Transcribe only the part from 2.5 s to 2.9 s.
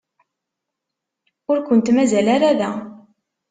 da.